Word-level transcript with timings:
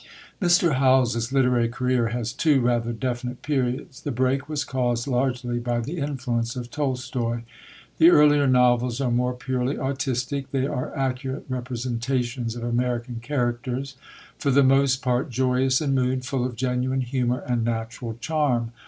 Mr. 0.41 0.77
Howells's 0.77 1.31
literary 1.31 1.69
career 1.69 2.07
has 2.07 2.33
two 2.33 2.59
rather 2.59 2.91
definite 2.91 3.43
periods. 3.43 4.01
The 4.01 4.09
break 4.09 4.49
was 4.49 4.63
caused 4.63 5.05
largely 5.05 5.59
by 5.59 5.79
the 5.79 5.99
influence 5.99 6.55
of 6.55 6.71
Tolstoi. 6.71 7.43
The 7.99 8.09
earlier 8.09 8.47
novels 8.47 8.99
are 8.99 9.11
more 9.11 9.35
purely 9.35 9.77
artistic; 9.77 10.49
they 10.49 10.65
are 10.65 10.91
accurate 10.97 11.45
representations 11.47 12.55
of 12.55 12.63
American 12.63 13.17
characters, 13.21 13.95
for 14.39 14.49
the 14.49 14.63
most 14.63 15.03
part 15.03 15.29
joyous 15.29 15.81
in 15.81 15.93
mood, 15.93 16.25
full 16.25 16.45
of 16.45 16.55
genuine 16.55 17.01
humour, 17.01 17.43
and 17.47 17.63
natural 17.63 18.17
charm. 18.19 18.71